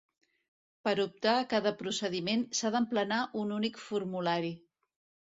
Per 0.87 0.93
optar 1.01 1.33
a 1.41 1.43
cada 1.51 1.73
procediment 1.81 2.45
s'ha 2.61 2.71
d'emplenar 2.77 3.21
un 3.43 3.55
únic 3.59 3.79
formulari. 3.91 4.51